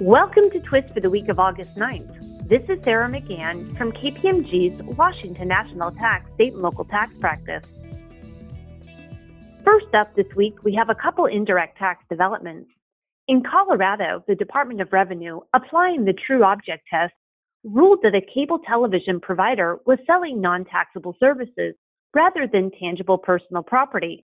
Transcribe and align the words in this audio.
Welcome 0.00 0.48
to 0.52 0.60
Twist 0.60 0.94
for 0.94 1.00
the 1.00 1.10
week 1.10 1.28
of 1.28 1.38
August 1.38 1.76
9th. 1.76 2.48
This 2.48 2.62
is 2.70 2.82
Sarah 2.82 3.06
McGahan 3.06 3.76
from 3.76 3.92
KPMG's 3.92 4.82
Washington 4.96 5.48
National 5.48 5.90
Tax 5.90 6.24
State 6.36 6.54
and 6.54 6.62
Local 6.62 6.86
Tax 6.86 7.12
Practice. 7.18 7.70
First 9.62 9.94
up 9.94 10.14
this 10.14 10.34
week, 10.34 10.64
we 10.64 10.74
have 10.74 10.88
a 10.88 10.94
couple 10.94 11.26
indirect 11.26 11.76
tax 11.76 12.02
developments. 12.08 12.70
In 13.28 13.42
Colorado, 13.42 14.24
the 14.26 14.34
Department 14.34 14.80
of 14.80 14.90
Revenue, 14.90 15.40
applying 15.52 16.06
the 16.06 16.14
True 16.14 16.44
Object 16.44 16.84
Test, 16.88 17.12
ruled 17.62 17.98
that 18.02 18.14
a 18.14 18.22
cable 18.34 18.60
television 18.60 19.20
provider 19.20 19.80
was 19.84 19.98
selling 20.06 20.40
non 20.40 20.64
taxable 20.64 21.14
services 21.20 21.74
rather 22.14 22.48
than 22.50 22.70
tangible 22.80 23.18
personal 23.18 23.62
property. 23.62 24.24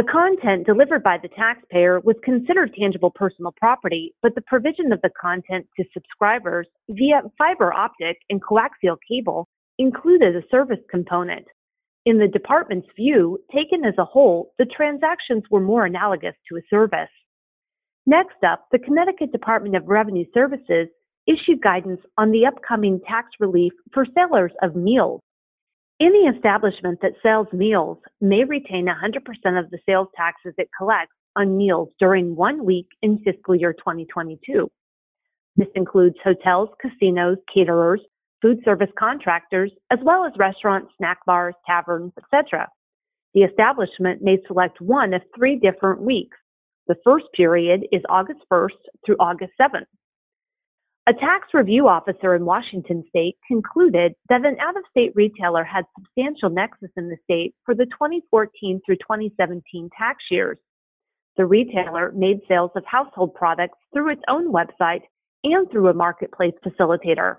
The 0.00 0.06
content 0.10 0.64
delivered 0.64 1.02
by 1.02 1.18
the 1.18 1.28
taxpayer 1.28 2.00
was 2.00 2.16
considered 2.24 2.72
tangible 2.72 3.10
personal 3.10 3.52
property, 3.58 4.14
but 4.22 4.34
the 4.34 4.40
provision 4.40 4.94
of 4.94 5.02
the 5.02 5.10
content 5.20 5.66
to 5.76 5.84
subscribers 5.92 6.66
via 6.88 7.20
fiber 7.36 7.70
optic 7.70 8.16
and 8.30 8.42
coaxial 8.42 8.96
cable 9.06 9.46
included 9.78 10.34
a 10.34 10.48
service 10.50 10.78
component. 10.90 11.44
In 12.06 12.16
the 12.18 12.28
department's 12.28 12.88
view, 12.96 13.40
taken 13.54 13.84
as 13.84 13.92
a 13.98 14.06
whole, 14.06 14.54
the 14.58 14.64
transactions 14.64 15.42
were 15.50 15.60
more 15.60 15.84
analogous 15.84 16.34
to 16.48 16.56
a 16.56 16.62
service. 16.70 17.12
Next 18.06 18.42
up, 18.42 18.68
the 18.72 18.78
Connecticut 18.78 19.32
Department 19.32 19.76
of 19.76 19.86
Revenue 19.86 20.24
Services 20.32 20.88
issued 21.26 21.60
guidance 21.60 22.00
on 22.16 22.30
the 22.30 22.46
upcoming 22.46 23.00
tax 23.06 23.28
relief 23.38 23.74
for 23.92 24.06
sellers 24.14 24.52
of 24.62 24.74
meals. 24.74 25.20
Any 26.00 26.20
establishment 26.20 27.00
that 27.02 27.12
sells 27.22 27.46
meals 27.52 27.98
may 28.22 28.44
retain 28.44 28.86
100% 28.86 29.58
of 29.58 29.70
the 29.70 29.78
sales 29.86 30.08
taxes 30.16 30.54
it 30.56 30.70
collects 30.76 31.14
on 31.36 31.58
meals 31.58 31.90
during 31.98 32.34
one 32.34 32.64
week 32.64 32.86
in 33.02 33.18
fiscal 33.18 33.54
year 33.54 33.74
2022. 33.74 34.70
This 35.56 35.68
includes 35.74 36.16
hotels, 36.24 36.70
casinos, 36.80 37.36
caterers, 37.52 38.00
food 38.40 38.60
service 38.64 38.88
contractors, 38.98 39.70
as 39.90 39.98
well 40.02 40.24
as 40.24 40.32
restaurants, 40.38 40.90
snack 40.96 41.18
bars, 41.26 41.54
taverns, 41.66 42.12
etc. 42.16 42.66
The 43.34 43.42
establishment 43.42 44.22
may 44.22 44.38
select 44.46 44.80
one 44.80 45.12
of 45.12 45.20
three 45.36 45.56
different 45.56 46.00
weeks. 46.00 46.36
The 46.88 46.96
first 47.04 47.26
period 47.36 47.86
is 47.92 48.00
August 48.08 48.40
1st 48.50 48.80
through 49.04 49.16
August 49.20 49.52
7th. 49.60 49.84
A 51.10 51.12
tax 51.12 51.48
review 51.54 51.88
officer 51.88 52.36
in 52.36 52.44
Washington 52.44 53.02
state 53.08 53.36
concluded 53.48 54.14
that 54.28 54.46
an 54.46 54.56
out 54.60 54.76
of 54.76 54.84
state 54.92 55.10
retailer 55.16 55.64
had 55.64 55.84
substantial 55.98 56.50
nexus 56.50 56.92
in 56.96 57.08
the 57.08 57.16
state 57.24 57.52
for 57.64 57.74
the 57.74 57.86
2014 57.86 58.80
through 58.86 58.94
2017 58.94 59.90
tax 59.98 60.22
years. 60.30 60.56
The 61.36 61.46
retailer 61.46 62.12
made 62.12 62.38
sales 62.46 62.70
of 62.76 62.84
household 62.86 63.34
products 63.34 63.76
through 63.92 64.12
its 64.12 64.22
own 64.28 64.52
website 64.52 65.00
and 65.42 65.68
through 65.68 65.88
a 65.88 65.94
marketplace 65.94 66.54
facilitator. 66.64 67.38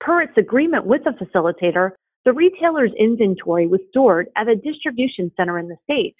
Per 0.00 0.20
its 0.20 0.36
agreement 0.36 0.84
with 0.84 1.00
the 1.04 1.12
facilitator, 1.12 1.92
the 2.26 2.34
retailer's 2.34 2.92
inventory 2.98 3.66
was 3.66 3.80
stored 3.88 4.28
at 4.36 4.50
a 4.50 4.54
distribution 4.54 5.32
center 5.34 5.58
in 5.58 5.68
the 5.68 5.78
state. 5.84 6.16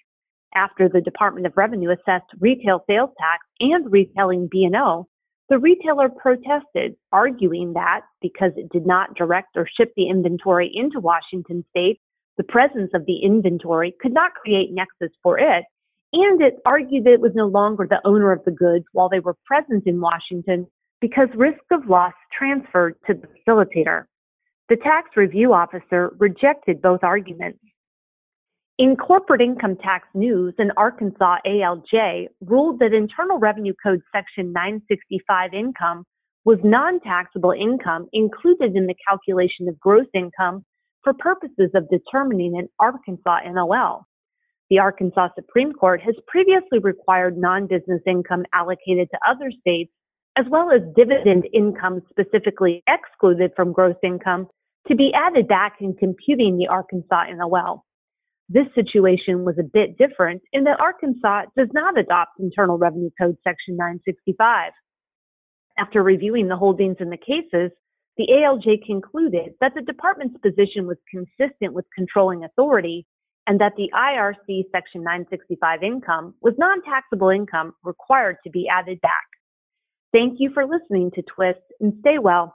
After 0.55 0.89
the 0.89 1.03
Department 1.03 1.45
of 1.45 1.59
Revenue 1.59 1.91
assessed 1.91 2.33
retail 2.41 2.83
sales 2.89 3.11
tax 3.19 3.45
and 3.61 3.93
retailing 3.93 4.49
B&O, 4.51 5.07
the 5.49 5.59
retailer 5.59 6.09
protested, 6.09 6.97
arguing 7.13 7.73
that 7.75 8.01
because 8.21 8.53
it 8.57 8.71
did 8.71 8.87
not 8.87 9.15
direct 9.15 9.57
or 9.57 9.69
ship 9.79 9.93
the 9.97 10.09
inventory 10.09 10.71
into 10.75 10.99
Washington 10.99 11.65
state, 11.71 12.01
the 12.37 12.45
presence 12.45 12.91
of 12.95 13.07
the 13.07 13.19
inventory 13.23 13.95
could 14.01 14.13
not 14.13 14.35
create 14.35 14.73
nexus 14.73 15.15
for 15.23 15.39
it, 15.39 15.65
and 16.13 16.43
it 16.43 16.55
argued 16.67 17.05
that 17.05 17.13
it 17.13 17.21
was 17.21 17.33
no 17.35 17.47
longer 17.47 17.87
the 17.89 18.01
owner 18.05 18.33
of 18.33 18.45
the 18.45 18.51
goods 18.51 18.85
while 18.93 19.09
they 19.09 19.21
were 19.21 19.37
present 19.45 19.85
in 19.87 20.01
Washington 20.01 20.67
because 21.01 21.29
risk 21.37 21.61
of 21.71 21.89
loss 21.89 22.13
transferred 22.37 22.97
to 23.07 23.15
the 23.15 23.29
facilitator. 23.29 24.05
The 24.69 24.77
tax 24.77 25.11
review 25.17 25.53
officer 25.53 26.15
rejected 26.19 26.83
both 26.83 27.05
arguments 27.05 27.61
in 28.78 28.97
corporate 28.97 29.41
income 29.41 29.76
tax 29.76 30.06
news, 30.14 30.54
an 30.59 30.70
Arkansas 30.76 31.38
ALJ 31.47 32.28
ruled 32.42 32.78
that 32.81 32.92
Internal 32.92 33.38
Revenue 33.38 33.72
Code 33.82 34.03
Section 34.14 34.53
965 34.53 35.54
income 35.54 36.04
was 36.44 36.59
non 36.62 37.00
taxable 37.00 37.53
income 37.53 38.06
included 38.12 38.76
in 38.76 38.87
the 38.87 38.94
calculation 39.09 39.66
of 39.69 39.81
gross 39.81 40.06
income 40.14 40.62
for 41.03 41.14
purposes 41.14 41.70
of 41.75 41.88
determining 41.88 42.59
an 42.59 42.69
Arkansas 42.78 43.38
NOL. 43.50 44.06
The 44.69 44.78
Arkansas 44.78 45.28
Supreme 45.37 45.72
Court 45.72 46.03
has 46.03 46.14
previously 46.26 46.78
required 46.82 47.38
non 47.38 47.66
business 47.66 48.03
income 48.06 48.44
allocated 48.53 49.08
to 49.10 49.19
other 49.26 49.50
states, 49.58 49.93
as 50.37 50.44
well 50.50 50.70
as 50.70 50.82
dividend 50.94 51.48
income 51.54 52.03
specifically 52.10 52.82
excluded 52.87 53.53
from 53.56 53.72
gross 53.72 53.97
income, 54.03 54.48
to 54.88 54.94
be 54.94 55.12
added 55.14 55.48
back 55.48 55.76
in 55.81 55.94
computing 55.94 56.58
the 56.58 56.66
Arkansas 56.66 57.25
NOL. 57.34 57.87
This 58.49 58.67
situation 58.75 59.45
was 59.45 59.57
a 59.59 59.65
bit 59.65 59.99
different 59.99 60.43
in 60.53 60.65
that 60.65 60.81
Arkansas 60.81 61.47
does 61.57 61.69
not 61.73 61.99
adopt 61.99 62.39
Internal 62.39 62.79
Revenue 62.79 63.11
Code 63.21 63.37
Section 63.43 63.77
965. 63.77 64.73
After 65.79 66.03
reviewing 66.03 66.49
the 66.49 66.56
holdings 66.56 66.97
in 67.01 67.11
the 67.11 67.17
cases, 67.17 67.73
the 68.17 68.29
ALJ 68.31 68.87
concluded 68.87 69.55
that 69.61 69.73
the 69.75 69.83
department's 69.83 70.39
position 70.39 70.87
was 70.87 70.97
consistent 71.11 71.75
with 71.75 71.85
controlling 71.95 72.45
authority 72.45 73.06
and 73.47 73.61
that 73.61 73.73
the 73.77 73.91
IRC 73.95 74.65
Section 74.73 75.03
965 75.03 75.83
income 75.83 76.35
was 76.41 76.55
non 76.56 76.83
taxable 76.83 77.31
income 77.31 77.73
required 77.83 78.37
to 78.45 78.51
be 78.51 78.67
added 78.69 79.01
back. 79.01 79.27
Thank 80.12 80.37
you 80.39 80.51
for 80.55 80.65
listening 80.67 81.11
to 81.15 81.23
Twist 81.23 81.61
and 81.81 81.95
stay 82.01 82.19
well. 82.19 82.55